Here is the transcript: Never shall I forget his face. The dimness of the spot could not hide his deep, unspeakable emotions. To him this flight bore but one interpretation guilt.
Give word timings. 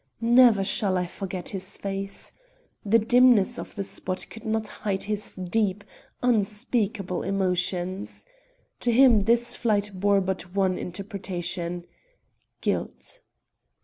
Never 0.19 0.63
shall 0.63 0.97
I 0.97 1.05
forget 1.05 1.49
his 1.49 1.77
face. 1.77 2.33
The 2.83 2.97
dimness 2.97 3.59
of 3.59 3.75
the 3.75 3.83
spot 3.83 4.25
could 4.31 4.47
not 4.47 4.67
hide 4.67 5.03
his 5.03 5.35
deep, 5.35 5.83
unspeakable 6.23 7.21
emotions. 7.21 8.25
To 8.79 8.91
him 8.91 9.25
this 9.25 9.53
flight 9.53 9.91
bore 9.93 10.19
but 10.19 10.55
one 10.55 10.79
interpretation 10.79 11.85
guilt. 12.61 13.19